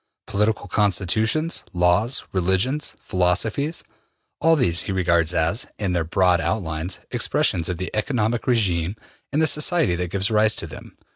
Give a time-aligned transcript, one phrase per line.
[0.25, 3.83] Political constitutions, laws, religions, philosophies
[4.39, 8.95] all these he regards as, in their broad outlines, expressions of the economic regime
[9.31, 10.97] in the society that gives rise to them.